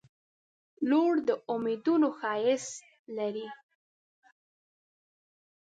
[0.89, 2.71] •لور د امیدونو ښایست
[3.17, 3.47] لري.